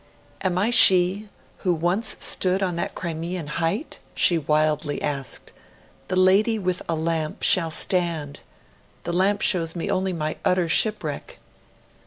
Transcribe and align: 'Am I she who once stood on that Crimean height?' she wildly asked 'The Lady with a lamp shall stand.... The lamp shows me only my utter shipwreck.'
'Am 0.41 0.57
I 0.57 0.71
she 0.71 1.29
who 1.59 1.75
once 1.75 2.15
stood 2.25 2.63
on 2.63 2.75
that 2.75 2.95
Crimean 2.95 3.45
height?' 3.45 3.99
she 4.15 4.35
wildly 4.35 4.99
asked 4.99 5.51
'The 6.07 6.15
Lady 6.15 6.57
with 6.57 6.81
a 6.89 6.95
lamp 6.95 7.43
shall 7.43 7.69
stand.... 7.69 8.39
The 9.03 9.13
lamp 9.13 9.41
shows 9.41 9.75
me 9.75 9.91
only 9.91 10.11
my 10.11 10.37
utter 10.43 10.67
shipwreck.' 10.67 11.37